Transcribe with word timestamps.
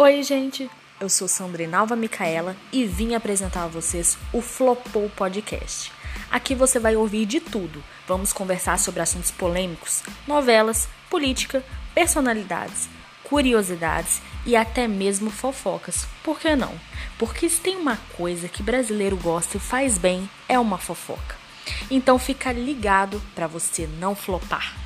Oi, 0.00 0.22
gente! 0.22 0.70
Eu 1.00 1.08
sou 1.08 1.26
Sandrinalva 1.26 1.96
Micaela 1.96 2.54
e 2.70 2.84
vim 2.84 3.16
apresentar 3.16 3.64
a 3.64 3.66
vocês 3.66 4.16
o 4.32 4.40
Flopou 4.40 5.10
Podcast. 5.10 5.90
Aqui 6.30 6.54
você 6.54 6.78
vai 6.78 6.94
ouvir 6.94 7.26
de 7.26 7.40
tudo. 7.40 7.82
Vamos 8.06 8.32
conversar 8.32 8.78
sobre 8.78 9.02
assuntos 9.02 9.32
polêmicos, 9.32 10.04
novelas, 10.24 10.88
política, 11.10 11.64
personalidades, 11.96 12.88
curiosidades 13.24 14.22
e 14.46 14.54
até 14.54 14.86
mesmo 14.86 15.32
fofocas. 15.32 16.06
Por 16.22 16.38
que 16.38 16.54
não? 16.54 16.72
Porque 17.18 17.48
se 17.48 17.60
tem 17.60 17.76
uma 17.76 17.96
coisa 18.16 18.48
que 18.48 18.62
brasileiro 18.62 19.16
gosta 19.16 19.56
e 19.56 19.60
faz 19.60 19.98
bem, 19.98 20.30
é 20.48 20.60
uma 20.60 20.78
fofoca. 20.78 21.34
Então 21.90 22.20
fica 22.20 22.52
ligado 22.52 23.20
para 23.34 23.48
você 23.48 23.88
não 23.98 24.14
flopar. 24.14 24.76